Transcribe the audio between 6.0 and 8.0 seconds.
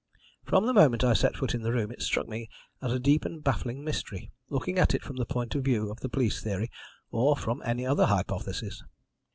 police theory or from any